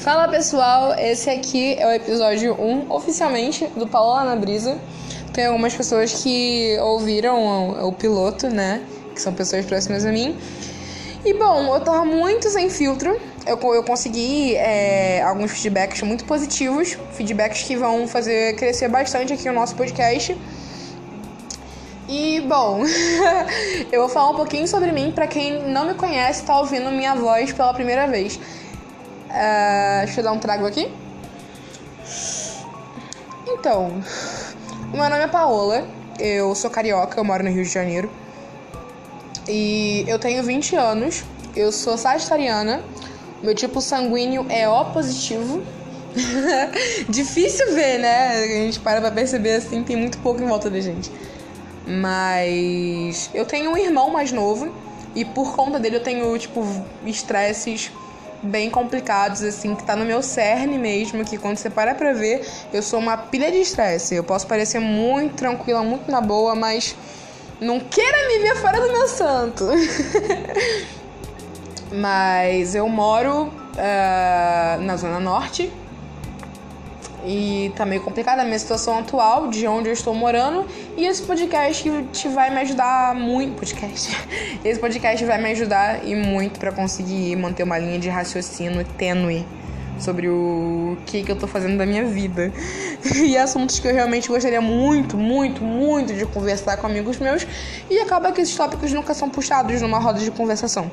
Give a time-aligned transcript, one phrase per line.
[0.00, 4.78] Fala pessoal, esse aqui é o episódio 1 oficialmente do Paula na Brisa.
[5.32, 7.38] Tem algumas pessoas que ouviram
[7.78, 8.82] o, o piloto, né?
[9.14, 10.36] Que são pessoas próximas a mim.
[11.24, 13.20] E bom, eu tava muito sem filtro.
[13.46, 19.48] Eu, eu consegui é, alguns feedbacks muito positivos, feedbacks que vão fazer crescer bastante aqui
[19.48, 20.36] o nosso podcast.
[22.08, 22.82] E bom,
[23.90, 27.14] eu vou falar um pouquinho sobre mim para quem não me conhece, tá ouvindo minha
[27.14, 28.36] voz pela primeira vez.
[28.36, 30.92] Uh, deixa eu dar um trago aqui.
[33.46, 34.02] Então,
[34.92, 35.86] meu nome é Paola,
[36.18, 38.10] eu sou carioca, eu moro no Rio de Janeiro.
[39.48, 42.82] E eu tenho 20 anos, eu sou sagitariana,
[43.42, 45.62] meu tipo sanguíneo é O positivo.
[47.08, 48.42] Difícil ver, né?
[48.42, 51.10] A gente para pra perceber assim, tem muito pouco em volta da gente.
[51.86, 54.72] Mas eu tenho um irmão mais novo
[55.14, 56.64] e por conta dele eu tenho, tipo,
[57.04, 57.90] estresses
[58.42, 62.46] bem complicados, assim, que tá no meu cerne mesmo, que quando você para pra ver,
[62.72, 64.14] eu sou uma pilha de estresse.
[64.14, 66.96] Eu posso parecer muito tranquila, muito na boa, mas
[67.60, 69.68] não queira me ver fora do meu santo.
[71.92, 75.72] mas eu moro uh, na Zona Norte,
[77.24, 80.64] e tá meio complicada a minha situação atual, de onde eu estou morando.
[80.96, 83.58] E esse podcast te vai me ajudar muito.
[83.58, 84.16] Podcast.
[84.64, 89.44] Esse podcast vai me ajudar e muito para conseguir manter uma linha de raciocínio tênue
[89.98, 92.52] sobre o que, que eu tô fazendo da minha vida.
[93.14, 97.46] E assuntos que eu realmente gostaria muito, muito, muito de conversar com amigos meus.
[97.88, 100.90] E acaba que esses tópicos nunca são puxados numa roda de conversação.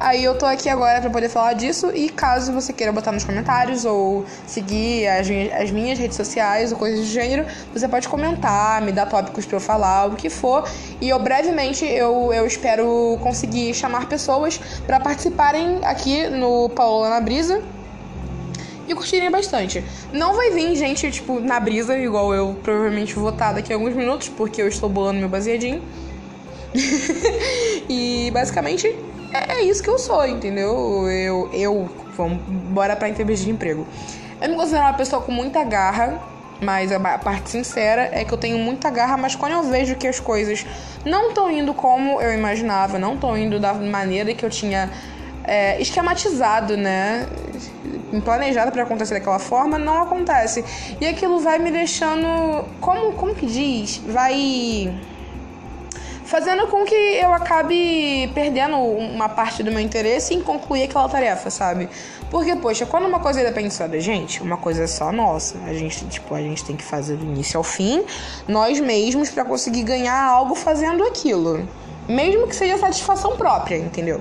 [0.00, 3.24] Aí eu tô aqui agora para poder falar disso e caso você queira botar nos
[3.24, 5.26] comentários ou seguir as,
[5.60, 9.56] as minhas redes sociais ou coisas do gênero, você pode comentar, me dar tópicos para
[9.56, 10.68] eu falar, o que for.
[11.00, 17.20] E eu brevemente eu, eu espero conseguir chamar pessoas para participarem aqui no Paola na
[17.20, 17.60] Brisa
[18.86, 19.82] e curtirem bastante.
[20.12, 23.94] Não vai vir gente, tipo, na brisa, igual eu provavelmente vou estar daqui a alguns
[23.94, 25.82] minutos, porque eu estou bolando meu baseadinho.
[27.88, 28.94] e basicamente
[29.32, 31.08] é, é isso que eu sou, entendeu?
[31.10, 32.38] Eu, eu vamos,
[32.70, 33.86] bora pra entrevista de emprego.
[34.40, 36.20] Eu me considero uma pessoa com muita garra,
[36.60, 40.06] mas a parte sincera é que eu tenho muita garra, mas quando eu vejo que
[40.06, 40.66] as coisas
[41.04, 44.90] não estão indo como eu imaginava, não estão indo da maneira que eu tinha
[45.44, 47.26] é, esquematizado, né?
[48.24, 50.64] Planejado para acontecer daquela forma, não acontece.
[51.00, 52.64] E aquilo vai me deixando.
[52.80, 53.98] Como, como que diz?
[54.08, 54.92] Vai
[56.28, 61.48] fazendo com que eu acabe perdendo uma parte do meu interesse em concluir aquela tarefa,
[61.48, 61.88] sabe?
[62.30, 65.56] Porque, poxa, quando uma coisa depende só da gente, uma coisa é só nossa.
[65.66, 68.04] A gente, tipo, a gente tem que fazer do início ao fim,
[68.46, 71.66] nós mesmos, para conseguir ganhar algo fazendo aquilo.
[72.06, 74.20] Mesmo que seja satisfação própria, entendeu?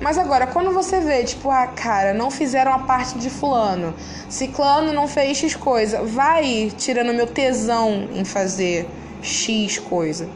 [0.00, 3.94] Mas agora, quando você vê, tipo, ah, cara, não fizeram a parte de fulano,
[4.26, 8.88] ciclano não fez X coisa, vai tirando meu tesão em fazer
[9.20, 10.26] X coisa.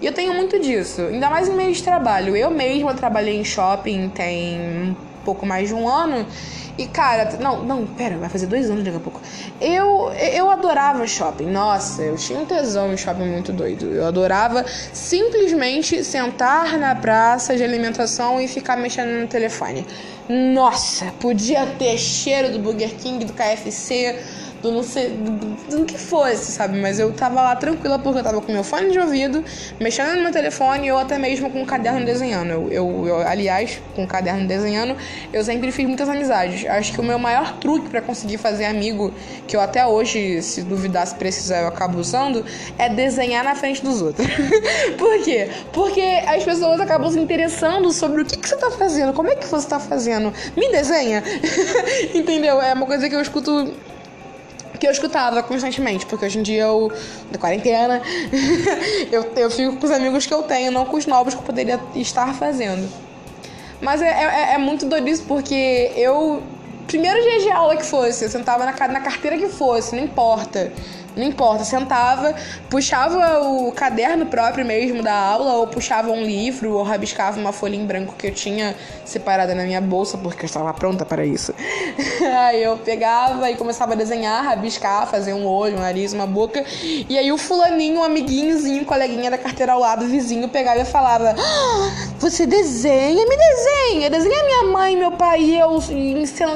[0.00, 2.36] E eu tenho muito disso, ainda mais em meio de trabalho.
[2.36, 6.26] Eu mesma trabalhei em shopping tem um pouco mais de um ano.
[6.78, 9.20] E, cara, não, não, pera, vai fazer dois anos daqui a pouco.
[9.58, 11.46] Eu, eu adorava shopping.
[11.46, 13.86] Nossa, eu tinha um tesão em shopping muito doido.
[13.86, 19.86] Eu adorava simplesmente sentar na praça de alimentação e ficar mexendo no telefone.
[20.28, 24.22] Nossa, podia ter cheiro do Burger King, do KFC
[24.66, 26.78] do não sei, do, do, que fosse, sabe?
[26.80, 29.44] Mas eu tava lá tranquila porque eu tava com meu fone de ouvido,
[29.80, 32.50] mexendo no meu telefone ou até mesmo com um caderno desenhando.
[32.50, 34.96] Eu, eu, eu aliás, com um caderno desenhando,
[35.32, 36.68] eu sempre fiz muitas amizades.
[36.68, 39.12] Acho que o meu maior truque para conseguir fazer amigo,
[39.46, 42.44] que eu até hoje, se duvidar, se precisar, eu acabo usando,
[42.76, 44.26] é desenhar na frente dos outros.
[44.98, 45.48] Por quê?
[45.72, 49.36] Porque as pessoas acabam se interessando sobre o que, que você tá fazendo, como é
[49.36, 50.32] que você tá fazendo.
[50.56, 51.22] Me desenha.
[52.14, 52.60] Entendeu?
[52.60, 53.72] É uma coisa que eu escuto
[54.76, 56.92] que eu escutava constantemente, porque hoje em dia eu,
[57.30, 58.02] da quarentena,
[59.10, 61.44] eu, eu fico com os amigos que eu tenho, não com os novos que eu
[61.44, 62.88] poderia estar fazendo.
[63.80, 66.42] Mas é, é, é muito doido isso, porque eu,
[66.86, 70.72] primeiro dia de aula que fosse, eu sentava na, na carteira que fosse, não importa
[71.16, 72.34] não importa, sentava,
[72.68, 77.74] puxava o caderno próprio mesmo da aula, ou puxava um livro, ou rabiscava uma folha
[77.74, 81.54] em branco que eu tinha separada na minha bolsa, porque eu estava pronta para isso.
[82.38, 86.62] aí eu pegava e começava a desenhar, rabiscar, fazer um olho, um nariz, uma boca,
[86.82, 90.84] e aí o fulaninho, um amiguinhozinho, um coleguinha da carteira ao lado, vizinho, pegava e
[90.84, 93.24] falava: ah, Você desenha?
[93.26, 94.10] Me desenha!
[94.10, 95.80] Desenha minha mãe, meu pai e eu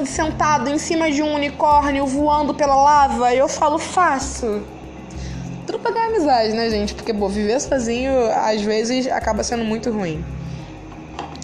[0.05, 3.35] sentado em cima de um unicórnio voando pela lava.
[3.35, 4.50] Eu falo: Faço.
[4.57, 4.63] Isso.
[5.67, 6.95] Tudo pra ganhar amizade, né, gente?
[6.95, 10.25] Porque, bom, viver sozinho às vezes acaba sendo muito ruim.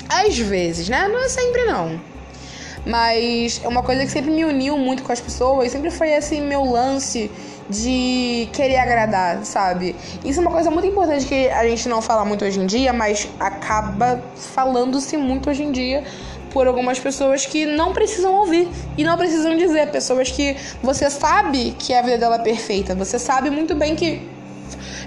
[0.08, 1.08] Às vezes, né?
[1.08, 2.00] Não é sempre não.
[2.84, 6.40] Mas é uma coisa que sempre me uniu muito com as pessoas, sempre foi esse
[6.40, 7.30] meu lance
[7.68, 9.96] de querer agradar, sabe?
[10.24, 12.92] Isso é uma coisa muito importante que a gente não fala muito hoje em dia,
[12.92, 16.04] mas acaba falando-se muito hoje em dia
[16.56, 18.66] por algumas pessoas que não precisam ouvir
[18.96, 19.90] e não precisam dizer.
[19.90, 24.26] Pessoas que você sabe que a vida dela é perfeita, você sabe muito bem que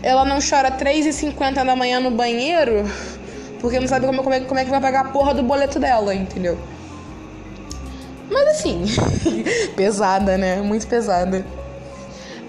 [0.03, 2.85] ela não chora 3h50 da manhã no banheiro
[3.59, 5.79] porque não sabe como, como, é, como é que vai pagar a porra do boleto
[5.79, 6.55] dela, entendeu?
[8.29, 8.83] Mas assim,
[9.75, 10.57] pesada, né?
[10.61, 11.43] Muito pesada.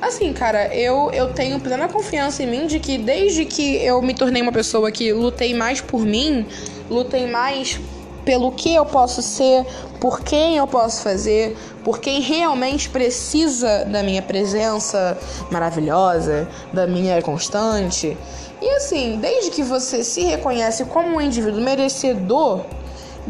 [0.02, 4.12] Assim, cara, eu, eu tenho plena confiança em mim de que desde que eu me
[4.12, 6.44] tornei uma pessoa que lutei mais por mim,
[6.90, 7.80] lutei mais
[8.24, 9.64] pelo que eu posso ser,
[10.00, 15.18] por quem eu posso fazer, por quem realmente precisa da minha presença
[15.50, 18.16] maravilhosa, da minha constante.
[18.60, 22.64] E assim, desde que você se reconhece como um indivíduo merecedor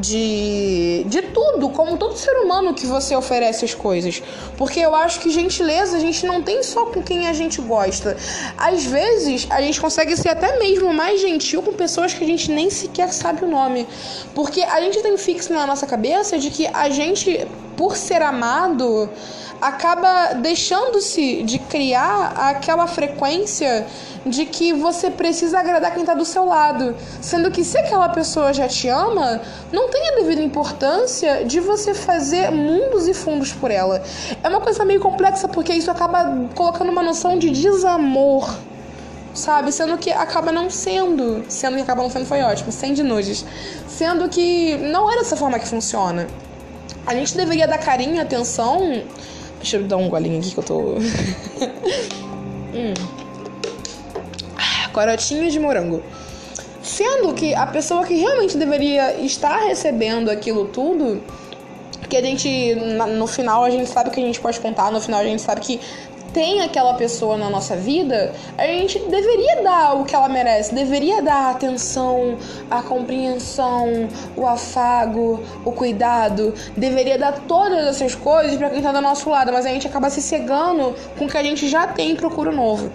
[0.00, 4.22] de, de tudo, como todo ser humano que você oferece as coisas.
[4.56, 8.16] Porque eu acho que gentileza a gente não tem só com quem a gente gosta.
[8.56, 12.50] Às vezes a gente consegue ser até mesmo mais gentil com pessoas que a gente
[12.50, 13.86] nem sequer sabe o nome.
[14.34, 19.08] Porque a gente tem fixo na nossa cabeça de que a gente, por ser amado,
[19.60, 23.86] acaba deixando-se de criar aquela frequência
[24.24, 26.94] de que você precisa agradar quem está do seu lado.
[27.20, 29.40] Sendo que se aquela pessoa já te ama,
[29.72, 34.02] não tem a devida importância de você fazer mundos e fundos por ela.
[34.42, 38.48] É uma coisa meio complexa porque isso acaba colocando uma noção de desamor.
[39.32, 39.70] Sabe?
[39.70, 41.44] Sendo que acaba não sendo.
[41.48, 43.44] Sendo que acaba não sendo foi ótimo, sem de nudes.
[43.86, 46.26] Sendo que não é dessa forma que funciona.
[47.06, 49.02] A gente deveria dar carinho atenção.
[49.60, 50.80] Deixa eu dar um golinho aqui que eu tô.
[52.74, 53.20] hum
[54.92, 56.02] corotinhos de morango.
[56.82, 61.22] Sendo que a pessoa que realmente deveria estar recebendo aquilo tudo,
[62.08, 62.74] que a gente,
[63.16, 65.60] no final, a gente sabe que a gente pode contar, no final a gente sabe
[65.60, 65.80] que
[66.32, 71.22] tem aquela pessoa na nossa vida, a gente deveria dar o que ela merece, deveria
[71.22, 72.36] dar a atenção,
[72.70, 79.00] a compreensão, o afago, o cuidado, deveria dar todas essas coisas para quem tá do
[79.00, 82.12] nosso lado, mas a gente acaba se cegando com o que a gente já tem
[82.12, 82.90] e procura novo.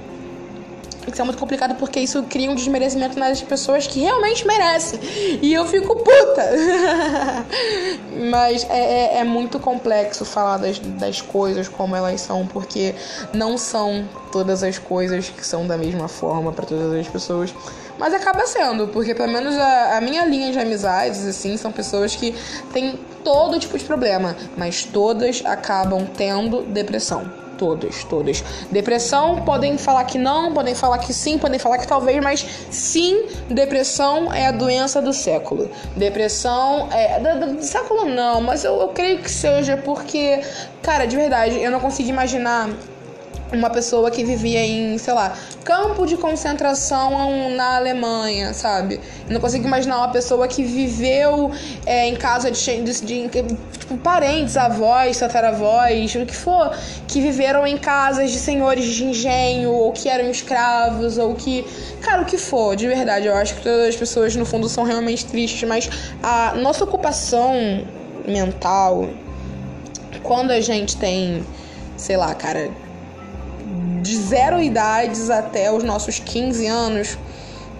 [1.07, 4.99] Isso é muito complicado porque isso cria um desmerecimento nas pessoas que realmente merecem.
[5.41, 6.49] E eu fico puta.
[8.31, 12.95] Mas é, é, é, muito complexo falar das, das coisas como elas são, porque
[13.33, 17.53] não são todas as coisas que são da mesma forma para todas as pessoas.
[17.97, 22.15] Mas acaba sendo, porque pelo menos a, a minha linha de amizades, assim, são pessoas
[22.15, 22.35] que
[22.73, 27.44] têm todo tipo de problema, mas todas acabam tendo depressão.
[27.57, 28.43] Todas, todas.
[28.71, 33.25] Depressão, podem falar que não, podem falar que sim, podem falar que talvez, mas sim,
[33.49, 35.69] depressão é a doença do século.
[35.95, 37.19] Depressão é.
[37.19, 40.41] Do, do século não, mas eu, eu creio que seja porque,
[40.81, 42.69] cara, de verdade, eu não consigo imaginar
[43.57, 48.99] uma pessoa que vivia em, sei lá, campo de concentração na Alemanha, sabe?
[49.27, 51.51] Eu não consigo imaginar uma pessoa que viveu
[51.85, 53.27] é, em casa de, de, de,
[53.77, 56.71] tipo, parentes, avós, tataravós, o que for,
[57.07, 61.65] que viveram em casas de senhores de engenho, ou que eram escravos, ou que.
[62.01, 63.27] Cara, o que for, de verdade.
[63.27, 65.89] Eu acho que todas as pessoas, no fundo, são realmente tristes, mas
[66.21, 67.53] a nossa ocupação
[68.27, 69.09] mental,
[70.23, 71.45] quando a gente tem,
[71.97, 72.84] sei lá, cara
[74.05, 77.17] de zero idades até os nossos 15 anos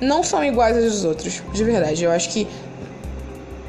[0.01, 2.03] não são iguais dos outros, de verdade.
[2.03, 2.47] Eu acho que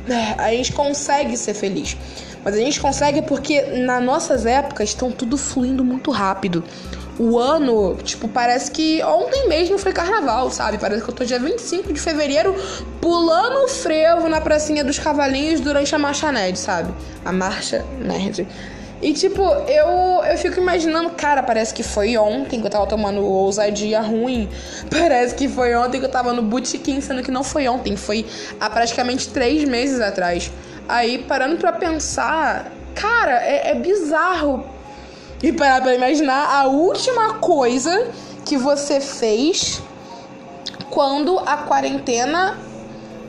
[0.09, 1.97] é, a gente consegue ser feliz.
[2.43, 6.65] Mas a gente consegue porque nas nossas épocas estão tudo fluindo muito rápido.
[7.19, 10.79] O ano, tipo, parece que ontem mesmo foi carnaval, sabe?
[10.79, 12.55] Parece que eu tô dia 25 de fevereiro
[13.01, 16.95] pulando o frevo na pracinha dos cavalinhos durante a marcha nerd, sabe?
[17.25, 18.47] A marcha nerd.
[19.03, 23.23] E tipo, eu, eu fico imaginando, cara, parece que foi ontem que eu tava tomando
[23.23, 24.49] ousadia ruim.
[24.91, 28.25] Parece que foi ontem que eu tava no bootkin, sendo que não foi ontem, foi
[28.59, 30.51] há praticamente três meses atrás.
[30.89, 34.65] Aí, parando pra pensar, cara, é, é bizarro.
[35.43, 38.09] E parar pra imaginar a última coisa
[38.47, 39.83] que você fez
[40.89, 42.57] quando a quarentena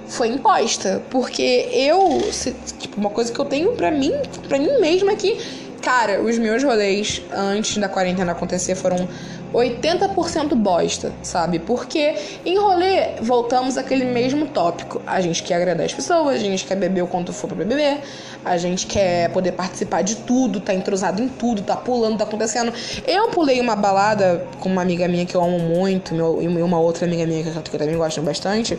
[0.08, 1.02] foi imposta.
[1.10, 4.14] Porque eu, se, tipo, uma coisa que eu tenho para mim,
[4.48, 5.38] para mim mesma é que,
[5.82, 9.08] cara, os meus rolês antes da quarentena acontecer foram
[9.54, 11.60] 80% bosta, sabe?
[11.60, 15.02] Porque em rolê voltamos àquele mesmo tópico.
[15.06, 18.00] A gente quer agradar as pessoas, a gente quer beber o quanto for pra beber,
[18.44, 22.74] a gente quer poder participar de tudo, tá entrosado em tudo, tá pulando, tá acontecendo.
[23.06, 26.80] Eu pulei uma balada com uma amiga minha que eu amo muito, meu, e uma
[26.80, 28.78] outra amiga minha que eu também gosto bastante.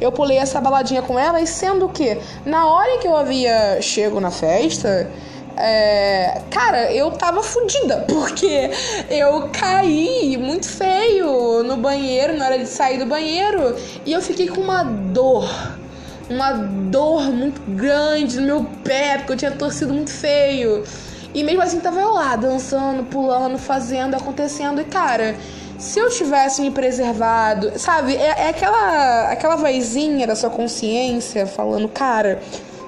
[0.00, 4.20] Eu pulei essa baladinha com ela e sendo que na hora que eu havia chego
[4.20, 5.08] na festa
[5.56, 8.70] é, cara, eu tava fodida, porque
[9.10, 14.48] eu caí muito feio no banheiro, na hora de sair do banheiro, e eu fiquei
[14.48, 15.48] com uma dor,
[16.28, 20.84] uma dor muito grande no meu pé, porque eu tinha torcido muito feio.
[21.34, 25.36] E mesmo assim tava eu lá, dançando, pulando, fazendo, acontecendo, e cara.
[25.78, 28.14] Se eu tivesse me preservado, sabe?
[28.14, 32.40] É, é aquela, aquela vozinha da sua consciência falando, cara,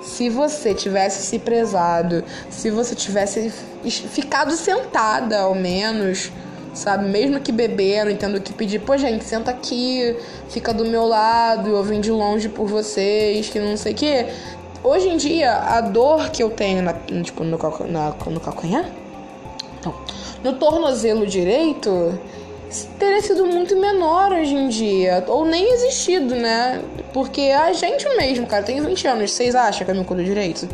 [0.05, 3.51] se você tivesse se prezado, se você tivesse
[3.89, 6.31] ficado sentada ao menos,
[6.75, 7.09] sabe?
[7.09, 10.17] Mesmo que bebendo, entendo que pedir, pô, gente, senta aqui,
[10.51, 14.27] fica do meu lado, eu vim de longe por vocês, que não sei o quê.
[14.83, 16.93] Hoje em dia, a dor que eu tenho na,
[17.23, 17.59] tipo, no,
[17.89, 18.85] na, no calcanhar?
[19.85, 19.95] Não.
[20.43, 22.19] No tornozelo direito
[22.99, 25.25] teria sido muito menor hoje em dia.
[25.29, 26.83] Ou nem existido, né?
[27.13, 29.33] Porque a gente mesmo, cara, tem 20 anos.
[29.33, 30.69] Vocês acham que eu me cuido direito?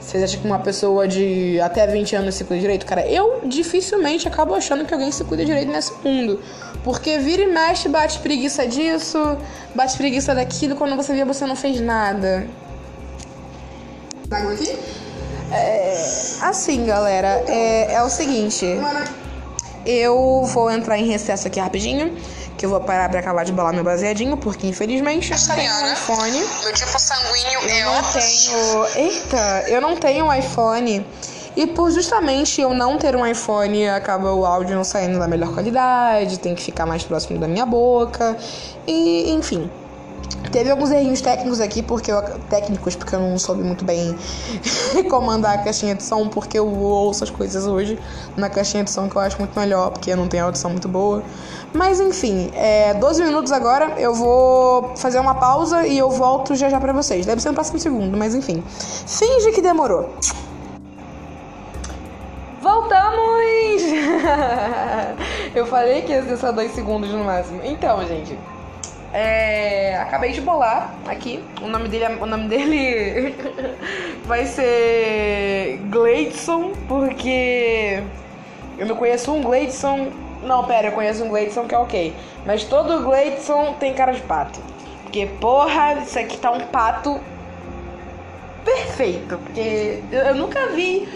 [0.00, 2.86] Vocês acham que uma pessoa de até 20 anos se cuida direito?
[2.86, 6.40] Cara, eu dificilmente acabo achando que alguém se cuida direito nesse mundo.
[6.82, 9.36] Porque vira e mexe, bate preguiça disso,
[9.74, 12.46] bate preguiça daquilo, quando você vê você não fez nada.
[14.30, 14.78] Água aqui?
[15.52, 16.04] É,
[16.42, 18.64] assim, galera, é, é o seguinte.
[19.86, 22.16] Eu vou entrar em recesso aqui rapidinho.
[22.56, 25.92] Que eu vou parar pra acabar de balar meu baseadinho, porque infelizmente eu tenho um
[25.92, 26.44] iPhone.
[26.64, 28.86] Meu tipo sanguíneo eu é não tenho.
[28.96, 31.06] Eita, eu não tenho um iPhone.
[31.56, 35.52] E por justamente eu não ter um iPhone, acaba o áudio não saindo da melhor
[35.52, 38.36] qualidade, tem que ficar mais próximo da minha boca.
[38.86, 39.70] E, enfim.
[40.50, 44.16] Teve alguns errinhos técnicos aqui, porque eu, técnicos, porque eu não soube muito bem
[45.10, 47.98] comandar a caixinha de som, porque eu ouço as coisas hoje
[48.36, 51.22] na caixinha de som que eu acho muito melhor, porque não tem audição muito boa.
[51.72, 56.68] Mas enfim, é 12 minutos agora, eu vou fazer uma pausa e eu volto já
[56.70, 57.26] já pra vocês.
[57.26, 58.62] Deve ser no próximo segundo, mas enfim.
[59.06, 60.14] Finge que demorou.
[62.62, 63.82] Voltamos!
[65.54, 67.60] eu falei que ia ser só dois segundos no máximo.
[67.62, 68.38] Então, gente.
[69.12, 71.42] É, acabei de bolar aqui.
[71.62, 73.34] O nome dele, o nome dele
[74.24, 78.02] vai ser Gleidson, porque
[78.76, 80.08] eu não conheço um Gleidson.
[80.42, 82.14] Não, pera, eu conheço um Gleidson que é ok.
[82.44, 84.60] Mas todo Gleidson tem cara de pato.
[85.02, 87.18] Porque, porra, isso aqui tá um pato
[88.64, 89.38] perfeito.
[89.38, 91.08] Porque eu, eu nunca vi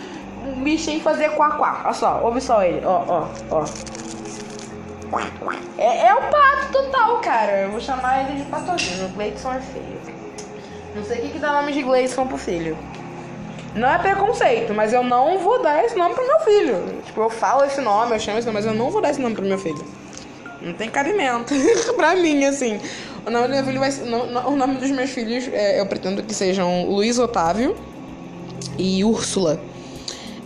[0.47, 1.83] um bichinho fazer quá-quá.
[1.85, 2.85] Olha só, ouve só ele.
[2.87, 3.65] Ó, ó, ó.
[5.79, 7.63] É, é o pato total, cara.
[7.63, 9.09] Eu vou chamar ele de patogênio.
[9.11, 10.01] Gleison é feio.
[10.95, 12.77] Não sei o que, que dá nome de Gleison pro filho.
[13.75, 17.03] Não é preconceito, mas eu não vou dar esse nome pro meu filho.
[17.07, 19.21] Tipo, eu falo esse nome, eu chamo esse nome, mas eu não vou dar esse
[19.21, 19.83] nome pro meu filho.
[20.61, 21.55] Não tem cabimento
[21.97, 22.79] pra mim, assim.
[23.27, 26.23] O nome do meu filho vai ser, O nome dos meus filhos, é, eu pretendo
[26.23, 27.75] que sejam Luiz Otávio
[28.79, 29.61] e Úrsula.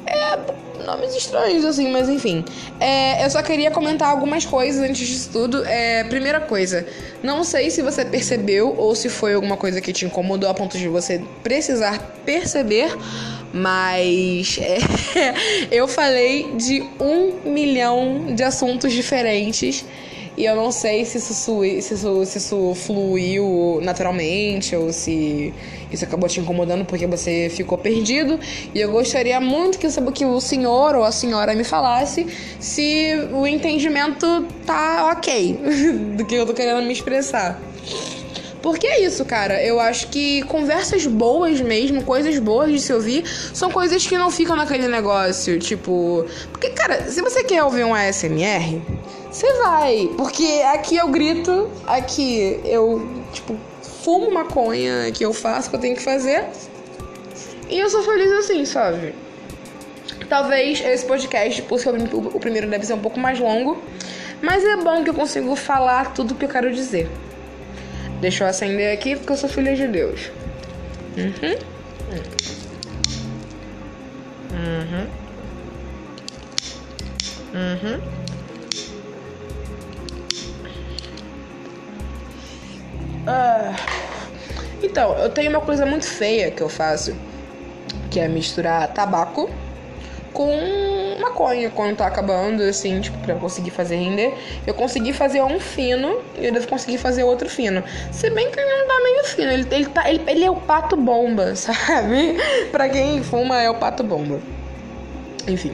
[0.06, 0.36] É
[0.86, 2.44] nomes estranhos, assim, mas enfim.
[2.80, 5.64] É, eu só queria comentar algumas coisas antes disso tudo.
[5.66, 6.86] É, primeira coisa,
[7.22, 10.78] não sei se você percebeu ou se foi alguma coisa que te incomodou a ponto
[10.78, 12.96] de você precisar perceber,
[13.52, 14.78] mas é,
[15.74, 19.84] eu falei de um milhão de assuntos diferentes.
[20.36, 25.54] E eu não sei se isso, se isso, se isso fluiu naturalmente ou se
[25.90, 28.38] isso acabou te incomodando porque você ficou perdido.
[28.74, 32.26] E eu gostaria muito que, que o senhor ou a senhora me falasse
[32.60, 35.58] se o entendimento tá ok
[36.16, 37.58] do que eu tô querendo me expressar.
[38.66, 39.62] Porque é isso, cara.
[39.62, 43.24] Eu acho que conversas boas mesmo, coisas boas de se ouvir,
[43.54, 45.56] são coisas que não ficam naquele negócio.
[45.60, 46.26] Tipo.
[46.50, 48.82] Porque, cara, se você quer ouvir um ASMR,
[49.36, 50.10] você vai.
[50.16, 53.58] Porque aqui eu grito, aqui eu, tipo,
[54.02, 56.46] fumo maconha, que eu faço o que eu tenho que fazer.
[57.68, 59.14] E eu sou feliz assim, sabe?
[60.28, 63.82] Talvez esse podcast, por ser o primeiro, deve ser um pouco mais longo.
[64.40, 67.08] Mas é bom que eu consigo falar tudo o que eu quero dizer.
[68.20, 70.30] Deixa eu acender aqui porque eu sou filha de Deus.
[71.16, 71.56] Uhum.
[74.52, 75.06] Uhum.
[77.54, 78.25] Uhum.
[83.26, 83.74] Ah.
[84.82, 87.16] Então, eu tenho uma coisa muito feia que eu faço,
[88.10, 89.50] que é misturar tabaco
[90.32, 94.34] com maconha quando tá acabando, assim, tipo, pra conseguir fazer render.
[94.66, 97.82] Eu consegui fazer um fino e eu devo conseguir fazer outro fino.
[98.12, 100.56] Se bem que ele não tá meio fino, ele, ele, tá, ele, ele é o
[100.56, 102.36] pato bomba, sabe?
[102.70, 104.40] pra quem fuma, é o pato bomba.
[105.48, 105.72] Enfim.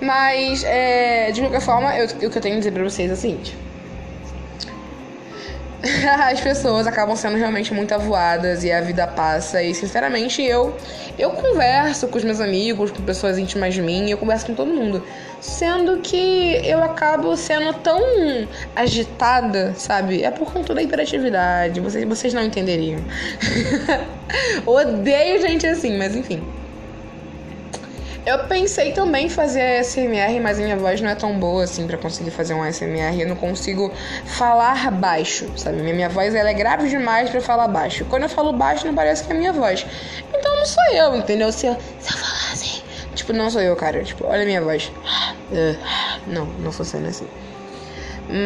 [0.00, 3.14] Mas, é, de qualquer forma, eu, o que eu tenho a dizer pra vocês é
[3.14, 3.63] o seguinte.
[6.30, 9.62] as pessoas acabam sendo realmente muito avoadas e a vida passa.
[9.62, 10.74] E sinceramente, eu
[11.18, 14.72] eu converso com os meus amigos, com pessoas íntimas de mim, eu converso com todo
[14.72, 15.02] mundo.
[15.40, 18.00] Sendo que eu acabo sendo tão
[18.74, 20.22] agitada, sabe?
[20.22, 21.80] É por conta da hiperatividade.
[21.80, 23.00] Vocês, vocês não entenderiam.
[24.66, 26.42] Odeio gente assim, mas enfim.
[28.26, 31.98] Eu pensei também em fazer ASMR, mas minha voz não é tão boa assim para
[31.98, 33.20] conseguir fazer um ASMR.
[33.20, 33.92] Eu não consigo
[34.24, 35.82] falar baixo, sabe?
[35.82, 38.06] Minha, voz ela é grave demais para falar baixo.
[38.06, 39.84] Quando eu falo baixo, não parece que é minha voz.
[40.32, 41.52] Então não sou eu, entendeu?
[41.52, 42.82] Se eu, se eu falar assim,
[43.14, 44.02] tipo, não sou eu, cara.
[44.02, 44.90] Tipo, olha a minha voz.
[46.26, 47.28] Não, não funciona assim.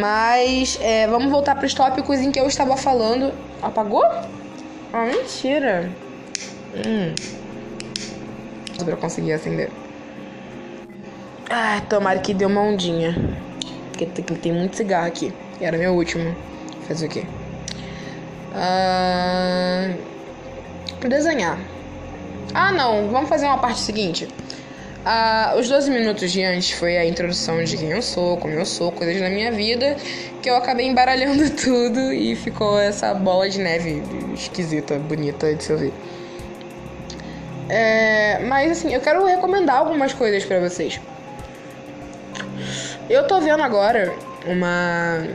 [0.00, 3.32] Mas é, vamos voltar para os tópicos em que eu estava falando.
[3.62, 4.04] Apagou?
[4.92, 5.88] Ah, mentira.
[6.74, 7.37] Hum
[8.84, 9.70] pra conseguir acender.
[11.50, 13.16] Ah, tomara que deu uma ondinha.
[13.90, 15.32] Porque tem muito cigarro aqui.
[15.60, 16.36] E era meu último.
[16.86, 17.24] Fazer o quê?
[18.54, 19.90] Ah,
[21.08, 21.58] desenhar.
[22.54, 23.08] Ah, não.
[23.08, 24.28] Vamos fazer uma parte seguinte.
[25.04, 28.66] Ah, os 12 minutos de antes foi a introdução de quem eu sou, como eu
[28.66, 29.96] sou, coisas da minha vida,
[30.42, 34.02] que eu acabei embaralhando tudo e ficou essa bola de neve
[34.34, 35.94] esquisita, bonita de se ouvir.
[37.68, 41.00] É, mas assim, eu quero recomendar algumas coisas para vocês.
[43.08, 44.14] Eu tô vendo agora
[44.46, 45.26] uma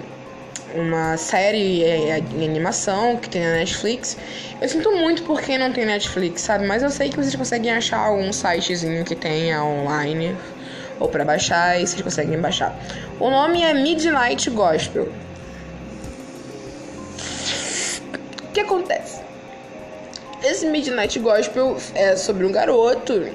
[0.76, 4.18] uma série em animação que tem na Netflix.
[4.60, 6.66] Eu sinto muito por quem não tem Netflix, sabe?
[6.66, 10.36] Mas eu sei que vocês conseguem achar algum sitezinho que tenha online
[11.00, 12.76] ou para baixar e vocês conseguem baixar.
[13.20, 15.12] O nome é Midnight Gospel.
[18.44, 19.03] O que acontece?
[20.44, 23.30] Esse Midnight Gospel é sobre um garoto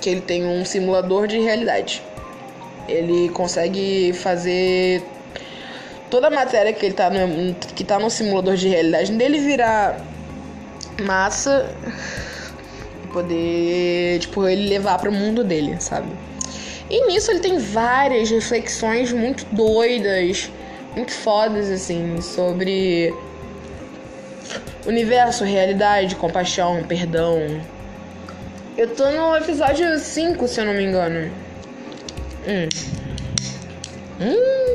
[0.00, 2.02] que ele tem um simulador de realidade.
[2.88, 5.04] Ele consegue fazer
[6.08, 10.00] toda a matéria que ele tá no, que tá no simulador de realidade dele virar
[11.04, 11.70] massa
[13.04, 16.08] e poder, tipo, ele levar para o mundo dele, sabe?
[16.88, 20.50] E nisso ele tem várias reflexões muito doidas,
[20.94, 23.12] muito fodas assim, sobre
[24.86, 27.60] Universo, realidade, compaixão, perdão.
[28.76, 31.30] Eu tô no episódio 5, se eu não me engano.
[32.46, 32.68] Hum.
[34.20, 34.74] Hum.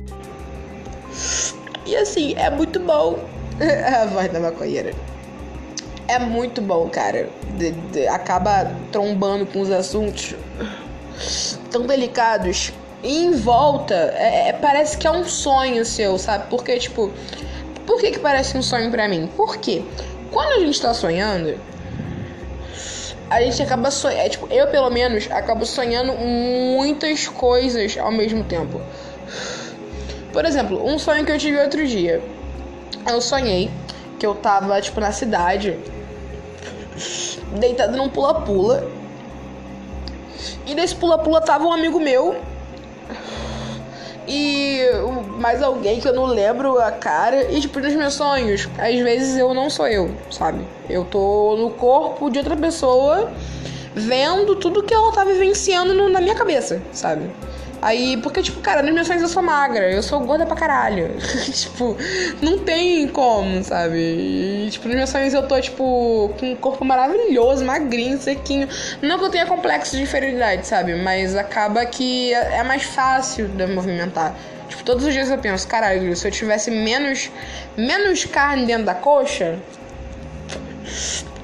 [1.86, 3.20] E assim, é muito bom.
[4.02, 4.92] a voz da maconheira.
[6.08, 7.30] É muito bom, cara.
[7.58, 10.36] De, de, acaba trombando com os assuntos
[11.70, 12.74] tão delicados.
[13.04, 16.50] E em volta, é, é, parece que é um sonho seu, sabe?
[16.50, 17.12] Porque, tipo,
[17.92, 19.30] por que, que parece um sonho para mim?
[19.36, 19.84] Porque
[20.32, 21.60] quando a gente tá sonhando,
[23.30, 24.22] a gente acaba sonhando.
[24.22, 28.80] É, tipo, eu pelo menos acabo sonhando muitas coisas ao mesmo tempo.
[30.32, 32.22] Por exemplo, um sonho que eu tive outro dia.
[33.06, 33.70] Eu sonhei
[34.18, 35.78] que eu tava, tipo, na cidade,
[37.60, 38.90] deitado num pula-pula.
[40.66, 42.38] E nesse pula-pula tava um amigo meu
[44.28, 44.80] e
[45.40, 47.52] mais alguém que eu não lembro a cara.
[47.52, 50.62] E, tipo, nos meus sonhos, às vezes eu não sou eu, sabe?
[50.90, 53.32] Eu tô no corpo de outra pessoa
[53.94, 57.30] vendo tudo que ela tá vivenciando no, na minha cabeça, sabe?
[57.82, 61.10] Aí, porque, tipo, cara, nas minhas sonhos eu sou magra, eu sou gorda pra caralho.
[61.52, 61.98] tipo,
[62.40, 63.98] não tem como, sabe?
[63.98, 68.68] E, tipo, nos meus sonhos eu tô, tipo, com um corpo maravilhoso, magrinho, sequinho.
[69.02, 70.94] Não que eu tenha complexo de inferioridade, sabe?
[70.96, 74.36] Mas acaba que é, é mais fácil de movimentar.
[74.70, 77.32] Tipo, todos os dias eu penso, caralho, se eu tivesse menos,
[77.76, 79.58] menos carne dentro da coxa,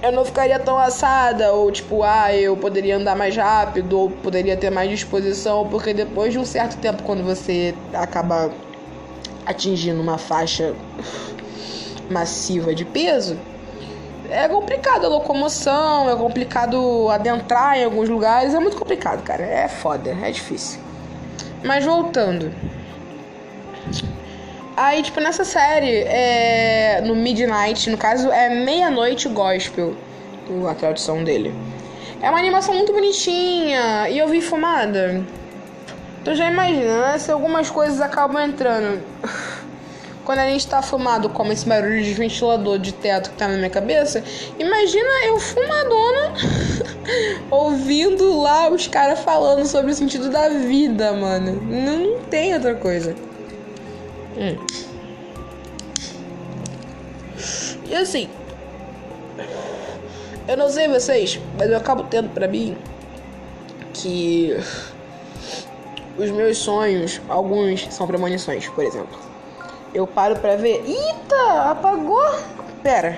[0.02, 4.56] eu não ficaria tão assada, ou tipo, ah, eu poderia andar mais rápido, ou poderia
[4.56, 8.52] ter mais disposição, porque depois de um certo tempo, quando você acaba
[9.46, 10.74] atingindo uma faixa
[12.10, 13.38] massiva de peso,
[14.30, 19.44] é complicado a locomoção, é complicado adentrar em alguns lugares, é muito complicado, cara.
[19.44, 20.80] É foda, é difícil.
[21.64, 22.52] Mas voltando.
[24.78, 29.96] Aí, tipo, nessa série, é, no Midnight, no caso, é Meia-Noite Gospel,
[30.70, 31.52] a tradução dele.
[32.22, 35.26] É uma animação muito bonitinha e eu vi fumada.
[36.24, 37.18] Tu já imagina, né?
[37.18, 39.02] Se algumas coisas acabam entrando.
[40.24, 43.56] Quando a gente tá fumado, como esse barulho de ventilador de teto que tá na
[43.56, 44.24] minha cabeça,
[44.60, 46.34] imagina eu fumadona
[47.50, 51.60] ouvindo lá os caras falando sobre o sentido da vida, mano.
[51.63, 53.16] Não, não tem outra coisa.
[54.38, 54.58] Hum.
[57.86, 58.30] E assim,
[60.47, 62.78] eu não sei vocês, mas eu acabo tendo pra mim
[63.93, 64.56] que
[66.17, 69.17] os meus sonhos, alguns são premonições, por exemplo.
[69.93, 70.84] Eu paro pra ver.
[70.86, 72.23] Eita, apagou?
[72.84, 73.17] Pera.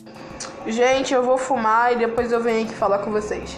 [0.68, 3.58] Gente, eu vou fumar e depois eu venho aqui falar com vocês.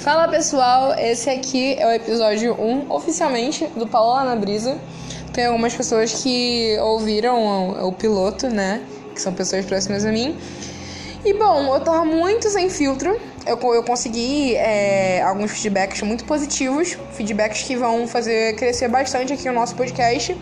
[0.00, 4.78] Fala pessoal, esse aqui é o episódio 1 oficialmente do Paula na Brisa.
[5.30, 8.82] Tem algumas pessoas que ouviram o, o, piloto, né?
[9.14, 10.38] Que são pessoas próximas a mim.
[11.22, 13.20] E bom, eu tava muito sem filtro.
[13.44, 19.50] Eu, eu consegui é, alguns feedbacks muito positivos, feedbacks que vão fazer crescer bastante aqui
[19.50, 20.34] o nosso podcast.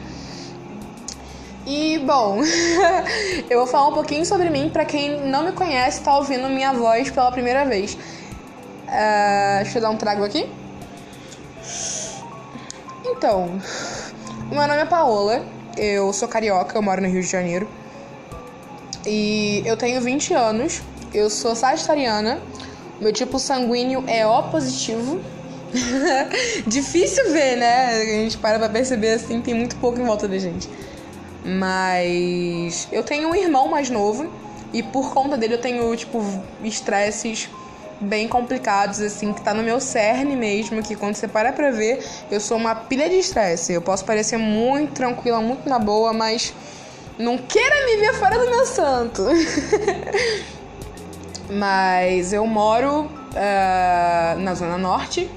[1.67, 2.43] E bom,
[3.51, 6.73] eu vou falar um pouquinho sobre mim para quem não me conhece, tá ouvindo minha
[6.73, 7.99] voz pela primeira vez.
[8.89, 10.49] Uh, deixa eu dar um trago aqui.
[13.05, 13.61] Então,
[14.51, 15.45] meu nome é Paola,
[15.77, 17.69] eu sou carioca, eu moro no Rio de Janeiro.
[19.07, 22.41] E eu tenho 20 anos, eu sou sagitariana,
[23.01, 25.21] meu tipo sanguíneo é O positivo.
[26.67, 28.01] Difícil ver, né?
[28.01, 30.69] A gente para pra perceber assim, tem muito pouco em volta da gente.
[31.45, 34.33] Mas eu tenho um irmão mais novo
[34.73, 36.23] e por conta dele eu tenho, tipo,
[36.63, 37.49] estresses
[38.01, 42.05] bem complicados, assim, que tá no meu cerne mesmo, que quando você para pra ver,
[42.31, 43.73] eu sou uma pilha de estresse.
[43.73, 46.55] Eu posso parecer muito tranquila, muito na boa, mas
[47.19, 49.27] não queira me ver fora do meu santo.
[51.51, 55.29] mas eu moro uh, na Zona Norte,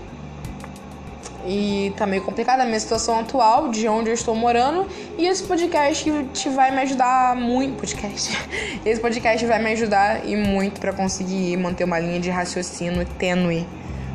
[1.45, 4.87] e tá meio complicada a minha situação atual, de onde eu estou morando.
[5.17, 7.79] E esse podcast te vai me ajudar muito.
[7.79, 8.37] Podcast.
[8.85, 13.65] Esse podcast vai me ajudar e muito para conseguir manter uma linha de raciocínio tênue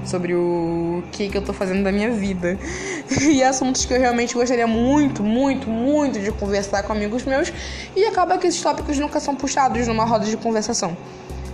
[0.04, 2.58] sobre o que, que eu tô fazendo da minha vida.
[3.20, 7.52] E assuntos que eu realmente gostaria muito, muito, muito de conversar com amigos meus.
[7.94, 10.96] E acaba que esses tópicos nunca são puxados numa roda de conversação.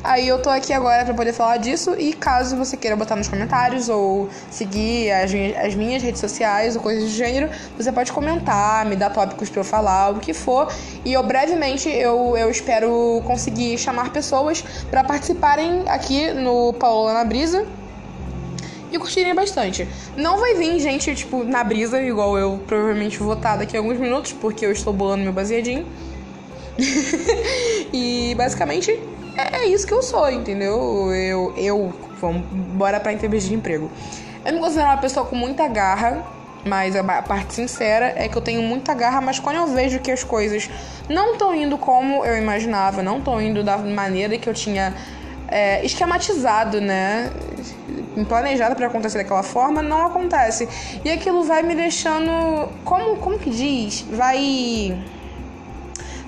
[0.05, 3.29] Aí eu tô aqui agora para poder falar disso e caso você queira botar nos
[3.29, 5.31] comentários ou seguir as,
[5.65, 9.61] as minhas redes sociais ou coisas do gênero, você pode comentar, me dar tópicos para
[9.61, 10.73] eu falar, o que for.
[11.05, 17.25] E eu brevemente eu, eu espero conseguir chamar pessoas para participarem aqui no Paola na
[17.25, 17.65] Brisa
[18.91, 19.87] e curtirem bastante.
[20.17, 23.99] Não vai vir gente, tipo, na brisa, igual eu provavelmente vou estar daqui a alguns
[23.99, 25.87] minutos, porque eu estou bolando meu baseadinho.
[27.93, 28.99] e basicamente
[29.37, 31.13] é, é isso que eu sou, entendeu?
[31.15, 32.43] Eu, eu vamos,
[32.75, 33.91] bora pra entrevista de emprego.
[34.45, 36.25] Eu me considero uma pessoa com muita garra,
[36.65, 40.11] mas a parte sincera é que eu tenho muita garra, mas quando eu vejo que
[40.11, 40.69] as coisas
[41.09, 44.95] não estão indo como eu imaginava, não estão indo da maneira que eu tinha
[45.49, 47.31] é, esquematizado, né?
[48.29, 50.69] Planejado para acontecer daquela forma, não acontece.
[51.05, 52.69] E aquilo vai me deixando.
[52.85, 54.03] Como, como que diz?
[54.11, 54.97] Vai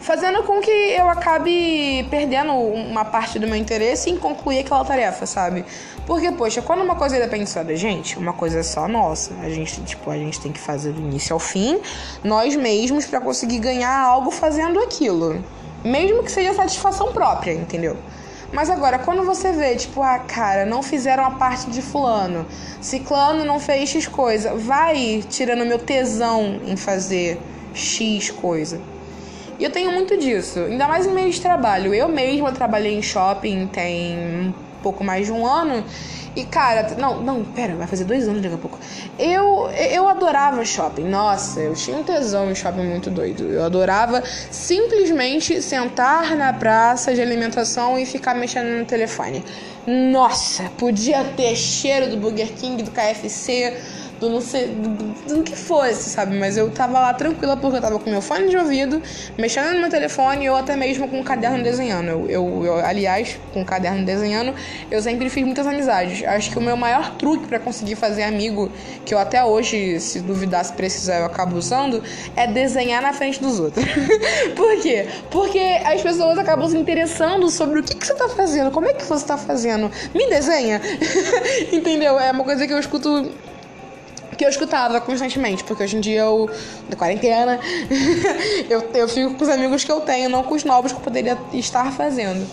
[0.05, 5.25] fazendo com que eu acabe perdendo uma parte do meu interesse em concluir aquela tarefa,
[5.25, 5.65] sabe?
[6.07, 9.33] Porque, poxa, quando uma coisa depende só da gente, uma coisa é só nossa.
[9.43, 11.81] A gente, tipo, a gente tem que fazer do início ao fim,
[12.23, 15.43] nós mesmos, para conseguir ganhar algo fazendo aquilo.
[15.83, 17.97] Mesmo que seja satisfação própria, entendeu?
[18.53, 22.45] Mas agora, quando você vê, tipo, ah, cara, não fizeram a parte de fulano,
[22.79, 27.41] ciclano não fez X coisa, vai tirando meu tesão em fazer
[27.73, 28.79] X coisa.
[29.59, 31.95] E eu tenho muito disso, ainda mais em meio de trabalho.
[31.95, 35.85] Eu mesma trabalhei em shopping tem um pouco mais de um ano.
[36.37, 38.77] E, cara, não, não, pera, vai fazer dois anos daqui a pouco.
[39.17, 41.05] Eu, eu adorava shopping.
[41.05, 43.45] Nossa, eu tinha um tesão em shopping muito doido.
[43.45, 49.45] Eu adorava simplesmente sentar na praça de alimentação e ficar mexendo no telefone.
[49.87, 53.81] Nossa, podia ter cheiro do Burger King, do KFC
[54.21, 56.37] do não sei, do, do, que fosse, sabe?
[56.37, 59.03] Mas eu tava lá tranquila porque eu tava com meu fone de ouvido,
[59.37, 62.09] mexendo no meu telefone ou até mesmo com um caderno desenhando.
[62.09, 64.55] Eu, eu, eu aliás, com um caderno desenhando,
[64.91, 66.25] eu sempre fiz muitas amizades.
[66.25, 68.71] Acho que o meu maior truque para conseguir fazer amigo,
[69.05, 72.03] que eu até hoje, se duvidar, se precisar, eu acabo usando,
[72.37, 73.85] é desenhar na frente dos outros.
[74.55, 75.07] Por quê?
[75.31, 78.95] Porque as pessoas acabam se interessando sobre o que, que você tá fazendo, como é
[78.95, 79.91] que você tá fazendo.
[80.15, 80.81] Me desenha.
[81.73, 82.19] Entendeu?
[82.19, 83.31] É uma coisa que eu escuto
[84.35, 86.51] que eu escutava constantemente, porque hoje em dia eu,
[86.89, 87.61] da quarentena,
[88.69, 91.03] eu, eu fico com os amigos que eu tenho, não com os novos que eu
[91.03, 92.47] poderia estar fazendo.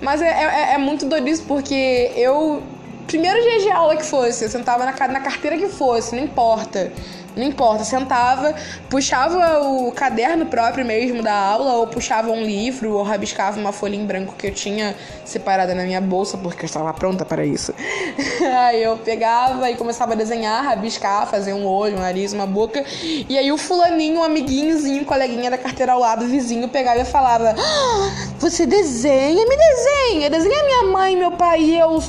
[0.00, 2.62] Mas é, é, é muito doido isso, porque eu.
[3.06, 6.92] Primeiro dia de aula que fosse, eu sentava na, na carteira que fosse, não importa
[7.36, 8.54] não importa, sentava,
[8.88, 13.94] puxava o caderno próprio mesmo da aula, ou puxava um livro, ou rabiscava uma folha
[13.94, 17.74] em branco que eu tinha separada na minha bolsa, porque eu estava pronta para isso.
[18.58, 22.82] aí eu pegava e começava a desenhar, rabiscar, fazer um olho, um nariz, uma boca,
[23.02, 27.04] e aí o fulaninho, um amiguinhozinho, um coleguinha da carteira ao lado, vizinho, pegava e
[27.04, 29.44] falava: ah, Você desenha?
[29.46, 30.30] Me desenha!
[30.30, 32.00] Desenha minha mãe, meu pai e eu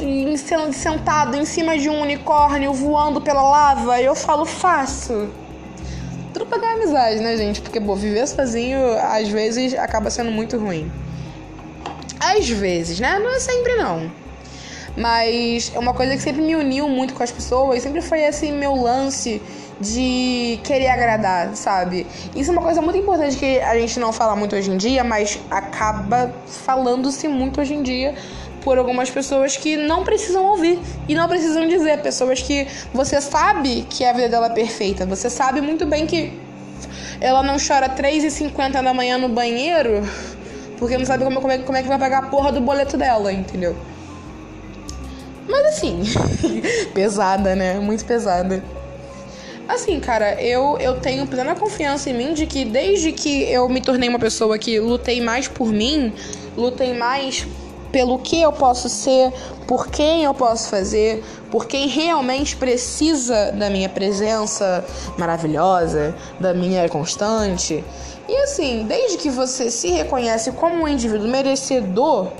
[0.72, 4.02] sentado em cima de um unicórnio voando pela lava.
[4.02, 5.16] Eu falo: Faço
[6.34, 7.62] tudo pra ganhar amizade, né, gente?
[7.62, 10.91] Porque, pô, viver sozinho às vezes acaba sendo muito ruim.
[12.19, 13.19] Às vezes, né?
[13.19, 14.12] Não é sempre não.
[14.95, 18.51] Mas é uma coisa que sempre me uniu muito com as pessoas, sempre foi esse
[18.51, 19.41] meu lance
[19.80, 22.08] de querer agradar, sabe?
[22.36, 25.03] Isso é uma coisa muito importante que a gente não fala muito hoje em dia,
[25.03, 28.15] mas acaba falando-se muito hoje em dia
[28.62, 32.02] por algumas pessoas que não precisam ouvir e não precisam dizer.
[32.02, 36.34] Pessoas que você sabe que a vida dela é perfeita, você sabe muito bem que
[37.20, 40.04] ela não chora 3h50 da manhã no banheiro
[40.78, 42.98] porque não sabe como, como, é, como é que vai pagar a porra do boleto
[42.98, 43.76] dela, entendeu?
[45.48, 46.02] Mas assim,
[46.93, 47.80] pesada, né?
[47.80, 48.63] Muito pesada.
[49.67, 53.82] Assim, cara, eu, eu tenho plena confiança em mim de que desde que eu me
[53.82, 56.13] tornei uma pessoa que lutei mais por mim,
[56.56, 57.46] lutei mais
[57.91, 59.32] pelo que eu posso ser,
[59.67, 64.86] por quem eu posso fazer, por quem realmente precisa da minha presença
[65.17, 67.84] maravilhosa, da minha constante.
[68.28, 72.32] E assim, desde que você se reconhece como um indivíduo merecedor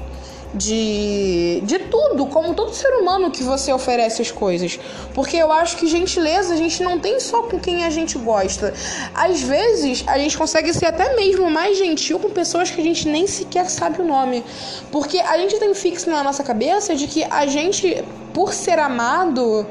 [0.53, 4.79] de, de tudo, como todo ser humano que você oferece as coisas.
[5.13, 8.73] Porque eu acho que gentileza a gente não tem só com quem a gente gosta.
[9.13, 13.07] Às vezes a gente consegue ser até mesmo mais gentil com pessoas que a gente
[13.07, 14.43] nem sequer sabe o nome.
[14.91, 19.65] Porque a gente tem fixo na nossa cabeça de que a gente, por ser amado,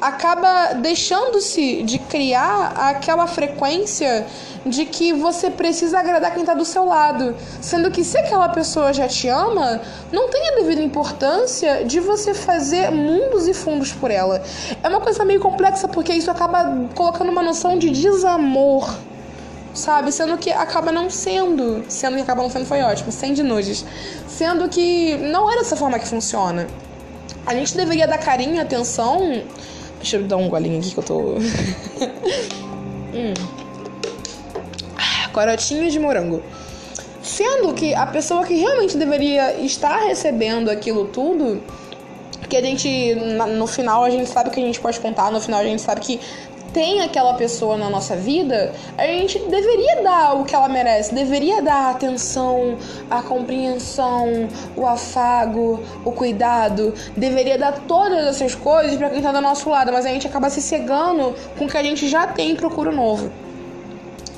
[0.00, 4.26] acaba deixando-se de criar aquela frequência
[4.64, 7.34] de que você precisa agradar quem está do seu lado.
[7.60, 9.80] Sendo que se aquela pessoa já te ama,
[10.12, 14.42] não tem a devida importância de você fazer mundos e fundos por ela.
[14.82, 18.88] É uma coisa meio complexa porque isso acaba colocando uma noção de desamor
[19.74, 20.10] sabe?
[20.12, 21.84] Sendo que acaba não sendo.
[21.88, 23.84] Sendo que acaba não sendo foi ótimo, sem de nudes.
[24.26, 26.66] Sendo que não é dessa forma que funciona.
[27.46, 29.42] A gente deveria dar carinho atenção.
[30.00, 31.18] Deixa eu dar um golinho aqui que eu tô.
[33.14, 33.60] hum
[35.32, 36.42] corotinhos de morango.
[37.22, 41.62] Sendo que a pessoa que realmente deveria estar recebendo aquilo tudo,
[42.48, 43.14] que a gente,
[43.56, 46.00] no final, a gente sabe que a gente pode contar, no final a gente sabe
[46.00, 46.20] que
[46.72, 51.62] tem aquela pessoa na nossa vida, a gente deveria dar o que ela merece, deveria
[51.62, 52.76] dar a atenção,
[53.10, 59.40] a compreensão, o afago, o cuidado, deveria dar todas essas coisas para quem tá do
[59.40, 62.52] nosso lado, mas a gente acaba se cegando com o que a gente já tem
[62.52, 63.30] e procura novo.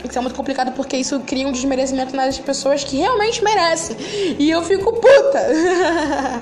[0.05, 3.97] Isso é muito complicado porque isso cria um desmerecimento nas pessoas que realmente merecem.
[4.39, 5.47] E eu fico puta.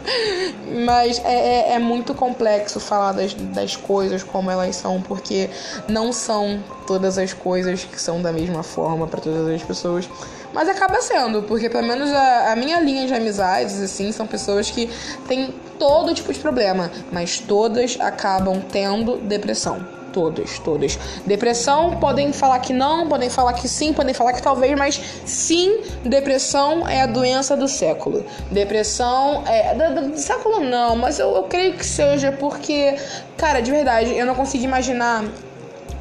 [0.84, 5.50] Mas é, é, é, muito complexo falar das, das coisas como elas são, porque
[5.88, 10.08] não são todas as coisas que são da mesma forma para todas as pessoas.
[10.52, 14.70] Mas acaba sendo, porque pelo menos a, a minha linha de amizades, assim, são pessoas
[14.70, 14.90] que
[15.28, 19.99] têm todo tipo de problema, mas todas acabam tendo depressão.
[20.12, 20.98] Todas, todas.
[21.24, 25.80] Depressão, podem falar que não, podem falar que sim, podem falar que talvez, mas sim,
[26.04, 28.24] depressão é a doença do século.
[28.50, 29.74] Depressão é.
[29.74, 32.96] Do, do século não, mas eu, eu creio que seja porque,
[33.36, 35.24] cara, de verdade, eu não consigo imaginar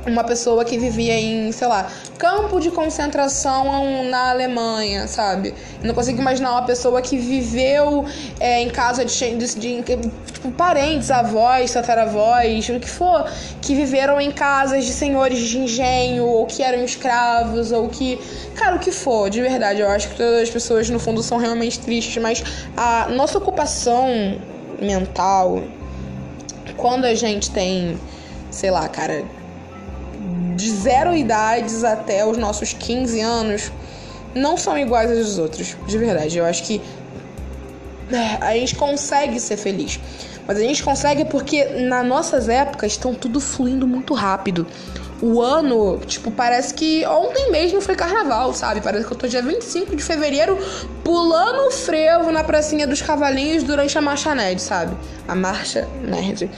[0.05, 5.53] uma pessoa que vivia em, sei lá, campo de concentração na Alemanha, sabe?
[5.81, 8.05] Eu não consigo imaginar uma pessoa que viveu
[8.39, 13.29] é, em casa de, de, de, tipo, parentes, avós, tataravós, o que for,
[13.61, 18.19] que viveram em casas de senhores de engenho, ou que eram escravos, ou que.
[18.55, 19.81] Cara, o que for, de verdade.
[19.81, 22.43] Eu acho que todas as pessoas, no fundo, são realmente tristes, mas
[22.75, 24.07] a nossa ocupação
[24.81, 25.61] mental,
[26.77, 27.99] quando a gente tem,
[28.49, 29.38] sei lá, cara
[30.59, 33.71] de zero idades até os nossos 15 anos
[34.35, 36.37] não são iguais dos outros, de verdade.
[36.37, 36.81] Eu acho que
[38.11, 39.99] é, a gente consegue ser feliz.
[40.45, 44.67] Mas a gente consegue porque nas nossas épocas estão tudo fluindo muito rápido.
[45.21, 48.81] O ano, tipo, parece que ontem mesmo foi carnaval, sabe?
[48.81, 50.57] Parece que eu tô dia 25 de fevereiro
[51.03, 54.97] pulando o frevo na pracinha dos cavalinhos durante a marcha nerd, sabe?
[55.27, 56.49] A marcha nerd.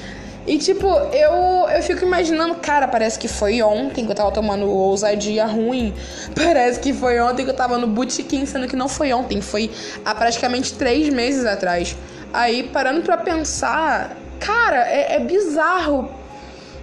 [0.47, 4.67] E tipo, eu, eu fico imaginando, cara, parece que foi ontem que eu tava tomando
[4.67, 5.93] ousadia ruim.
[6.36, 9.69] Parece que foi ontem que eu tava no botequim, sendo que não foi ontem, foi
[10.04, 11.95] há praticamente três meses atrás.
[12.34, 16.10] Aí, parando pra pensar, cara, é, é bizarro.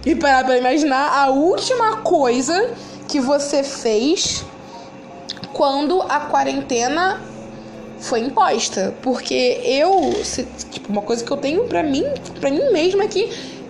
[0.05, 2.71] E parar pra imaginar a última coisa
[3.09, 4.45] que você fez
[5.51, 7.19] quando a quarentena
[7.99, 8.93] foi imposta.
[9.01, 12.05] Porque eu, se, tipo, uma coisa que eu tenho pra mim,
[12.39, 13.29] pra mim mesma é que,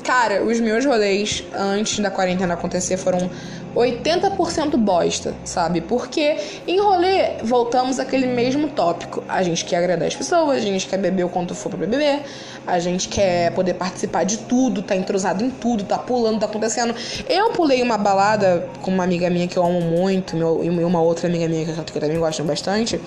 [0.10, 3.30] cara, os meus rolês antes da quarentena acontecer foram
[3.76, 5.82] 80% bosta, sabe?
[5.82, 6.36] Porque
[6.68, 9.24] em rolê voltamos àquele mesmo tópico.
[9.30, 12.24] A gente quer agradar as pessoas, a gente quer beber o quanto for pra beber,
[12.66, 16.96] a gente quer poder participar de tudo, tá entrosado em tudo, tá pulando, tá acontecendo.
[17.30, 21.02] Eu pulei uma balada com uma amiga minha que eu amo muito, meu, e uma
[21.04, 23.00] outra amiga minha que eu também gosto bastante.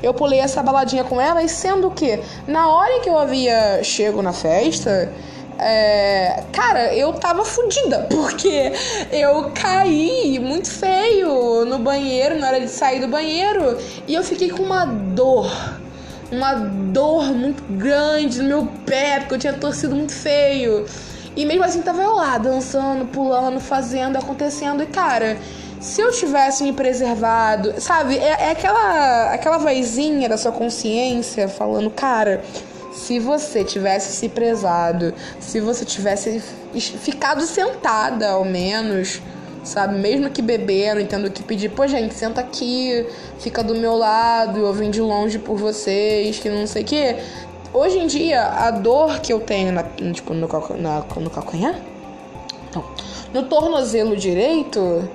[0.00, 4.22] Eu pulei essa baladinha com ela e sendo que na hora que eu havia chego
[4.22, 5.10] na festa
[5.66, 8.70] é, cara, eu tava fodida, porque
[9.10, 14.50] eu caí muito feio no banheiro, na hora de sair do banheiro, e eu fiquei
[14.50, 15.50] com uma dor,
[16.30, 20.84] uma dor muito grande no meu pé, porque eu tinha torcido muito feio.
[21.34, 25.38] E mesmo assim tava eu lá, dançando, pulando, fazendo, acontecendo, e cara.
[25.80, 28.16] Se eu tivesse me preservado, sabe?
[28.16, 32.42] É, é aquela, aquela vozinha da sua consciência falando, cara,
[32.94, 36.40] se você tivesse se prezado, se você tivesse
[36.78, 39.20] ficado sentada ao menos,
[39.64, 39.98] sabe?
[39.98, 43.06] Mesmo que bebendo, entendo que pedir, pô, gente, senta aqui,
[43.38, 47.16] fica do meu lado, eu vim de longe por vocês, que não sei o quê.
[47.72, 51.74] Hoje em dia, a dor que eu tenho na, tipo, no, na, no calcanhar?
[52.74, 52.84] Não.
[53.32, 55.08] No tornozelo direito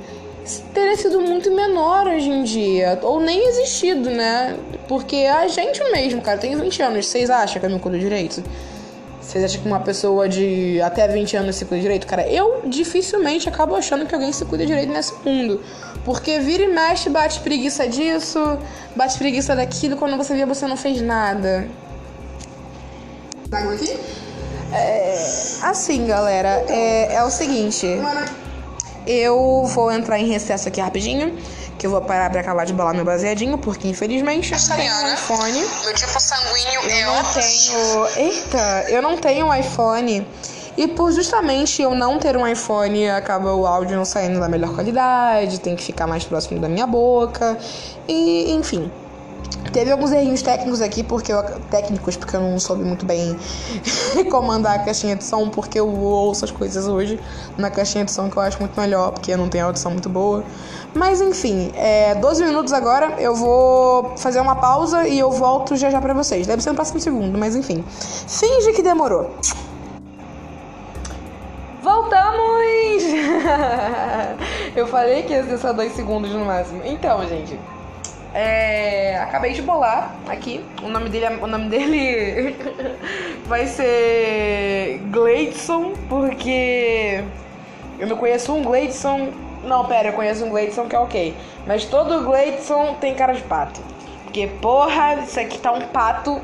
[0.74, 3.00] teria sido muito menor hoje em dia.
[3.02, 4.58] Ou nem existido, né?
[4.88, 7.06] Porque a gente mesmo, cara, tem 20 anos.
[7.08, 8.44] Vocês acham que eu me cuido direito?
[9.22, 12.08] Vocês acham que uma pessoa de até 20 anos se cuida direito?
[12.08, 15.62] Cara, eu dificilmente acabo achando que alguém se cuida direito nesse mundo.
[16.04, 18.58] Porque vira e mexe, bate preguiça disso,
[18.96, 21.68] bate preguiça daquilo, quando você vê você não fez nada.
[23.52, 24.00] Água aqui?
[24.74, 25.16] É,
[25.64, 27.86] assim, galera, é, é o seguinte.
[29.08, 31.38] Eu vou entrar em recesso aqui rapidinho,
[31.78, 35.14] que eu vou parar pra acabar de balar meu baseadinho, porque infelizmente eu tenho um
[35.14, 35.66] iPhone.
[35.84, 38.08] Meu tipo sanguíneo eu é não tenho.
[38.18, 40.28] Eita, eu não tenho um iPhone.
[40.78, 44.74] E por justamente eu não ter um iPhone, acaba o áudio não saindo da melhor
[44.74, 47.58] qualidade, tem que ficar mais próximo da minha boca.
[48.08, 48.90] E, enfim.
[49.72, 53.38] Teve alguns errinhos técnicos aqui, porque eu, técnicos, porque eu não soube muito bem
[54.32, 57.20] comandar a caixinha de som, porque eu ouço as coisas hoje
[57.58, 60.44] na caixinha de som que eu acho muito melhor, porque não tem audição muito boa.
[60.94, 65.90] Mas enfim, é 12 minutos agora, eu vou fazer uma pausa e eu volto já
[65.90, 66.48] já pra vocês.
[66.48, 67.84] Deve ser no próximo segundo, mas enfim.
[68.28, 69.36] Finge que demorou.
[71.84, 73.04] Voltamos!
[74.76, 76.82] eu falei que ia ser só dois segundos no máximo.
[76.84, 77.60] Então, gente.
[78.34, 80.64] É, acabei de bolar aqui.
[80.84, 82.56] O nome dele, o nome dele
[83.46, 87.24] vai ser Gleidson, porque
[87.98, 89.30] eu não conheço um Gleidson.
[89.64, 91.36] Não, pera, eu conheço um Gleidson que é ok.
[91.66, 93.82] Mas todo Gleidson tem cara de pato.
[94.24, 96.40] Porque, porra, isso aqui tá um pato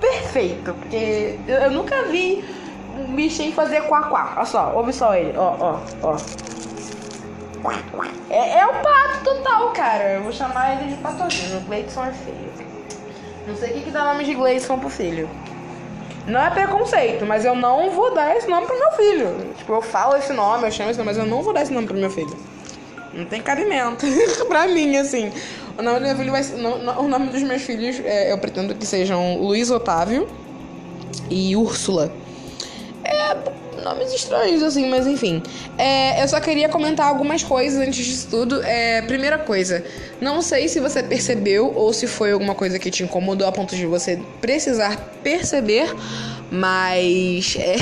[0.00, 0.74] perfeito.
[0.74, 2.44] Porque eu, eu nunca vi
[2.98, 4.34] um bichinho fazer quá-quá.
[4.36, 5.36] Olha só, ouve só ele.
[5.36, 6.16] Ó, ó, ó.
[8.30, 10.14] É, é o pato total, cara.
[10.14, 11.60] Eu vou chamar ele de patogênio.
[11.60, 12.52] Gleison é feio.
[13.46, 15.28] Não sei o que, que dá nome de Gleison pro filho.
[16.26, 19.54] Não é preconceito, mas eu não vou dar esse nome pro meu filho.
[19.58, 21.72] Tipo, eu falo esse nome, eu chamo esse nome, mas eu não vou dar esse
[21.72, 22.34] nome pro meu filho.
[23.12, 24.06] Não tem cabimento
[24.48, 25.30] pra mim, assim.
[25.78, 28.74] O nome do meu filho vai ser, O nome dos meus filhos, é, eu pretendo
[28.74, 30.26] que sejam Luiz Otávio
[31.30, 32.10] e Úrsula.
[33.84, 35.42] Nomes estranhos, assim, mas enfim.
[35.76, 38.62] É, eu só queria comentar algumas coisas antes disso tudo.
[38.62, 39.84] É, primeira coisa,
[40.22, 43.76] não sei se você percebeu ou se foi alguma coisa que te incomodou a ponto
[43.76, 45.94] de você precisar perceber,
[46.50, 47.76] mas é,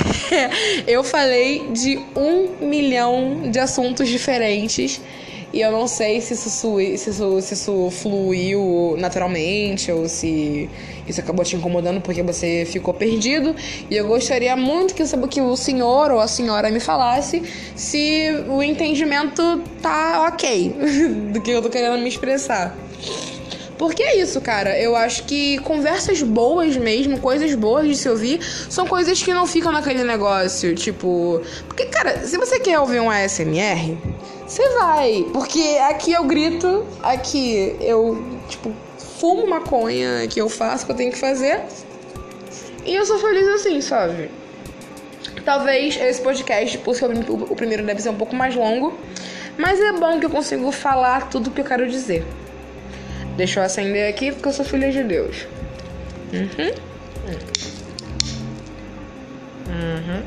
[0.90, 5.00] eu falei de um milhão de assuntos diferentes.
[5.52, 10.68] E eu não sei se isso, se isso, se isso fluiu naturalmente ou se
[11.06, 13.54] isso acabou te incomodando porque você ficou perdido.
[13.90, 17.42] E eu gostaria muito que, que o senhor ou a senhora me falasse
[17.76, 20.74] se o entendimento tá ok
[21.32, 22.74] do que eu tô querendo me expressar.
[23.76, 24.78] Porque é isso, cara.
[24.78, 29.44] Eu acho que conversas boas mesmo, coisas boas de se ouvir, são coisas que não
[29.44, 30.72] ficam naquele negócio.
[30.74, 31.42] Tipo.
[31.66, 33.98] Porque, cara, se você quer ouvir um ASMR,
[34.46, 35.26] você vai.
[35.32, 38.72] Porque aqui eu grito, aqui eu, tipo,
[39.18, 41.60] fumo maconha, que eu faço o que eu tenho que fazer.
[42.84, 44.30] E eu sou feliz assim, sabe?
[45.44, 48.98] Talvez esse podcast, por ser o primeiro, deve ser um pouco mais longo,
[49.56, 52.24] mas é bom que eu consigo falar tudo o que eu quero dizer.
[53.36, 55.46] Deixa eu acender aqui porque eu sou filha de Deus.
[56.32, 56.72] Uhum.
[59.68, 60.22] Uhum.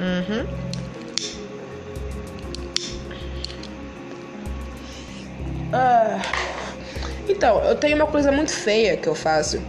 [0.00, 0.71] Uhum.
[5.72, 6.20] Ah.
[7.28, 9.62] Então, eu tenho uma coisa muito feia que eu faço,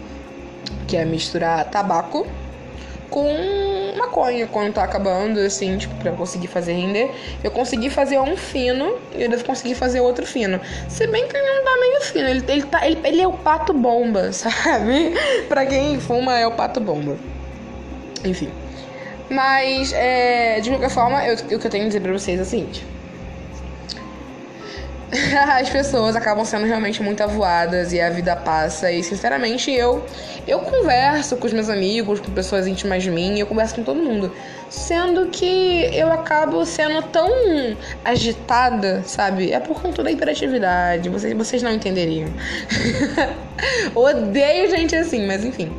[0.88, 2.28] que é misturar tabaco
[3.10, 7.12] com maconha quando tá acabando, assim, tipo, pra conseguir fazer render.
[7.44, 10.60] Eu consegui fazer um fino e eu devo conseguir fazer outro fino.
[10.90, 13.34] Se bem que ele não tá meio fino, ele, ele, tá, ele, ele é o
[13.34, 15.14] pato bomba, sabe?
[15.48, 17.18] pra quem fuma, é o pato bomba.
[18.26, 18.50] Enfim.
[19.30, 22.42] Mas, é, de qualquer forma, eu, o que eu tenho a dizer pra vocês é
[22.42, 22.93] o seguinte.
[25.60, 28.92] as pessoas acabam sendo realmente muito avoadas e a vida passa.
[28.92, 30.04] E sinceramente, eu
[30.48, 34.02] eu converso com os meus amigos, com pessoas íntimas de mim, eu converso com todo
[34.02, 34.32] mundo.
[34.70, 37.30] Sendo que eu acabo sendo tão
[38.04, 39.52] agitada, sabe?
[39.52, 41.10] É por conta da hiperatividade.
[41.10, 42.30] Vocês, vocês não entenderiam.
[43.96, 45.72] Odeio gente assim, mas enfim.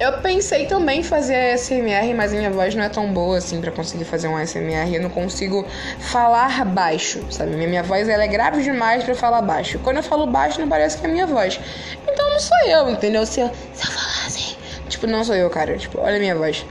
[0.00, 3.72] Eu pensei também em fazer ASMR, mas minha voz não é tão boa assim para
[3.72, 4.94] conseguir fazer um ASMR.
[4.94, 5.66] Eu não consigo
[5.98, 7.56] falar baixo, sabe?
[7.56, 9.80] Minha, voz ela é grave demais para falar baixo.
[9.80, 11.58] Quando eu falo baixo, não parece que é minha voz.
[12.06, 13.26] Então não sou eu, entendeu?
[13.26, 14.56] Se eu, se eu falar assim,
[14.88, 15.76] tipo, não sou eu, cara.
[15.76, 16.64] Tipo, olha a minha voz.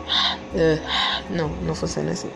[1.30, 2.32] Não, não funciona assim.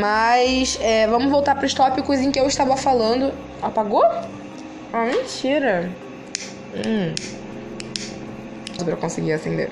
[0.00, 3.32] Mas é, vamos voltar para os tópicos em que eu estava falando.
[3.62, 4.04] Apagou?
[4.92, 5.88] Ah, mentira.
[6.74, 7.37] Hum
[8.84, 9.70] pra conseguir acender.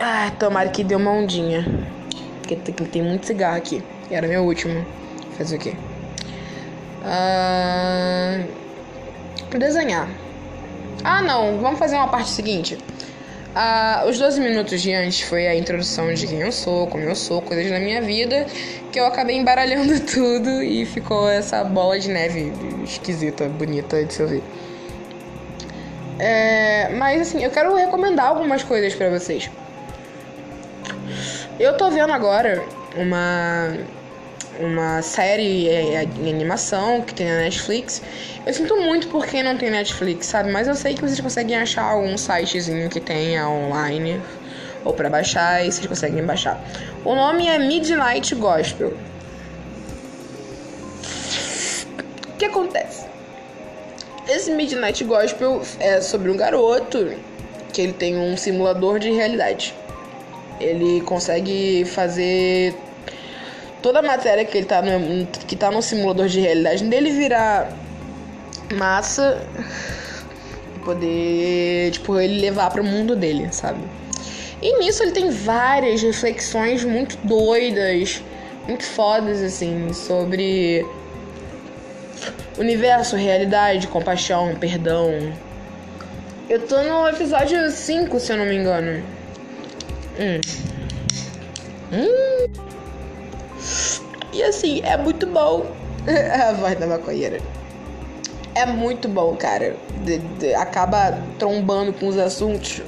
[0.00, 1.66] Ah, tomara que deu uma ondinha.
[2.40, 3.82] Porque tem muito cigarro aqui.
[4.10, 4.84] Era meu último.
[5.36, 5.74] Fazer o quê?
[7.04, 8.40] Ah,
[9.58, 10.08] desenhar.
[11.04, 11.58] Ah, não.
[11.58, 12.78] Vamos fazer uma parte seguinte.
[13.54, 17.16] Ah, os 12 minutos de antes foi a introdução de quem eu sou, como eu
[17.16, 18.46] sou, coisas da minha vida,
[18.92, 22.52] que eu acabei embaralhando tudo e ficou essa bola de neve
[22.84, 24.42] esquisita, bonita de se ouvir.
[26.18, 29.50] É, mas assim, eu quero recomendar algumas coisas para vocês.
[31.58, 32.64] Eu tô vendo agora
[32.96, 33.76] uma
[34.60, 38.02] uma série em animação que tem na Netflix.
[38.44, 40.50] Eu sinto muito por quem não tem Netflix, sabe?
[40.50, 44.20] Mas eu sei que vocês conseguem achar algum sitezinho que tenha online
[44.84, 46.60] ou para baixar e vocês conseguem baixar.
[47.04, 48.92] O nome é Midnight Gospel.
[54.48, 57.12] Esse Midnight Gospel é sobre um garoto
[57.70, 59.74] que ele tem um simulador de realidade.
[60.58, 62.74] Ele consegue fazer
[63.82, 67.76] toda a matéria que ele tá no, que tá no simulador de realidade dele virar
[68.74, 69.46] massa
[70.74, 73.80] e poder, tipo, ele levar para o mundo dele, sabe?
[74.62, 78.22] E nisso ele tem várias reflexões muito doidas,
[78.66, 80.86] muito fodas assim, sobre
[82.58, 85.32] Universo, realidade, compaixão, perdão.
[86.48, 89.02] Eu tô no episódio 5, se eu não me engano.
[90.18, 90.40] Hum.
[91.92, 92.46] Hum.
[94.32, 95.66] E assim, é muito bom.
[96.48, 97.38] a voz da maconheira.
[98.54, 99.76] É muito bom, cara.
[100.04, 102.82] De, de, acaba trombando com os assuntos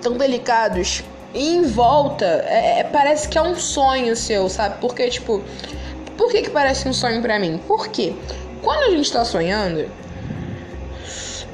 [0.00, 1.04] tão delicados.
[1.34, 4.80] E em volta, é, é, parece que é um sonho seu, sabe?
[4.80, 5.42] Porque, tipo,
[6.16, 7.60] por que, que parece um sonho para mim?
[7.66, 8.14] Porque
[8.62, 9.90] quando a gente tá sonhando,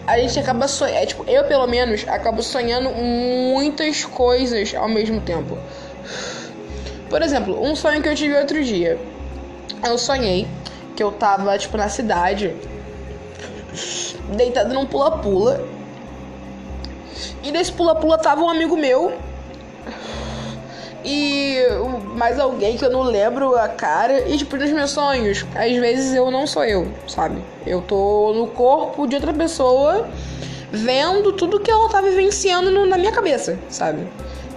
[0.07, 0.99] a gente acaba sonhando.
[0.99, 5.59] É, tipo, eu pelo menos acabo sonhando muitas coisas ao mesmo tempo.
[7.09, 8.99] Por exemplo, um sonho que eu tive outro dia.
[9.85, 10.47] Eu sonhei
[10.97, 12.55] que eu tava, tipo, na cidade,
[14.35, 15.65] deitado num pula-pula.
[17.43, 19.13] E nesse pula-pula tava um amigo meu
[21.05, 21.57] e
[22.17, 24.29] mais alguém que eu não lembro a cara.
[24.29, 27.43] E, tipo, nos meus sonhos, às vezes eu não sou eu, sabe?
[27.67, 30.09] Eu tô no corpo de outra pessoa
[30.71, 34.07] vendo tudo que ela tá vivenciando no, na minha cabeça, sabe?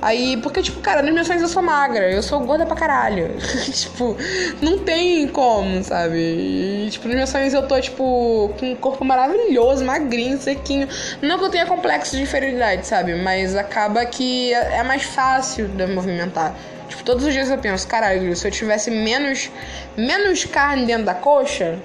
[0.01, 3.37] Aí, porque, tipo, cara, nas minhas sonhos eu sou magra, eu sou gorda pra caralho.
[3.71, 4.17] tipo,
[4.59, 6.17] não tem como, sabe?
[6.17, 10.87] E, tipo, nos meus sonhos eu tô, tipo, com um corpo maravilhoso, magrinho, sequinho.
[11.21, 13.13] Não que eu tenha complexo de inferioridade, sabe?
[13.15, 16.55] Mas acaba que é, é mais fácil de movimentar.
[16.89, 19.51] Tipo, todos os dias eu penso, caralho, se eu tivesse menos,
[19.95, 21.77] menos carne dentro da coxa,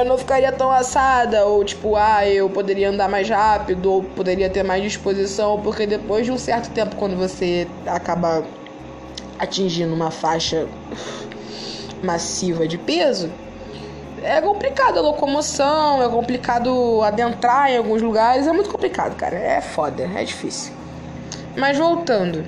[0.00, 4.48] eu não ficaria tão assada, ou tipo, ah, eu poderia andar mais rápido, ou poderia
[4.50, 8.44] ter mais disposição, porque depois de um certo tempo, quando você acaba
[9.38, 10.66] atingindo uma faixa
[12.02, 13.30] massiva de peso,
[14.22, 19.36] é complicado a locomoção, é complicado adentrar em alguns lugares, é muito complicado, cara.
[19.36, 20.72] É foda, é difícil.
[21.56, 22.44] Mas voltando.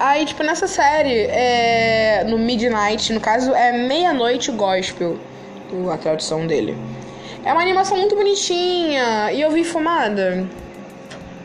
[0.00, 5.18] Aí, tipo, nessa série, é, no Midnight, no caso, é Meia-Noite Gospel,
[5.92, 6.74] a tradução dele.
[7.44, 10.48] É uma animação muito bonitinha e eu vi fumada.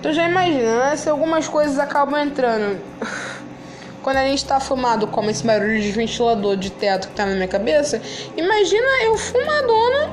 [0.02, 0.96] Tu já imagina, né?
[0.96, 2.80] Se algumas coisas acabam entrando.
[4.02, 7.34] Quando a gente tá fumado, como esse barulho de ventilador de teto que tá na
[7.34, 8.02] minha cabeça,
[8.38, 10.12] imagina eu fumadona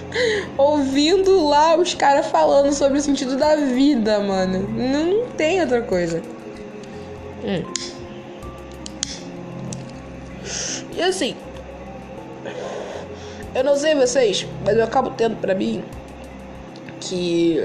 [0.56, 4.66] ouvindo lá os caras falando sobre o sentido da vida, mano.
[4.70, 6.22] Não, não tem outra coisa.
[7.44, 7.64] Hum.
[10.92, 11.36] E assim,
[13.54, 15.84] eu não sei vocês, mas eu acabo tendo pra mim
[17.00, 17.62] que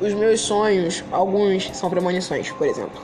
[0.00, 3.00] os meus sonhos, alguns são premonições, por exemplo.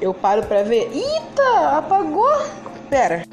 [0.00, 0.90] Eu paro pra ver.
[0.92, 2.46] Eita, apagou!
[2.90, 3.24] Pera.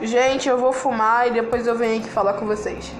[0.00, 2.92] Gente, eu vou fumar e depois eu venho aqui falar com vocês.